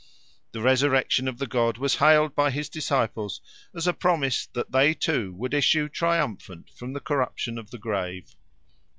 The 0.53 0.63
resurrection 0.63 1.27
of 1.27 1.37
the 1.37 1.45
god 1.45 1.77
was 1.77 1.97
hailed 1.97 2.33
by 2.33 2.49
his 2.49 2.69
disciples 2.69 3.39
as 3.75 3.85
a 3.85 3.93
promise 3.93 4.47
that 4.53 4.71
they 4.71 4.95
too 4.95 5.31
would 5.35 5.53
issue 5.53 5.87
triumphant 5.89 6.71
from 6.71 6.93
the 6.93 6.99
corruption 6.99 7.59
of 7.59 7.69
the 7.69 7.77
grave. 7.77 8.35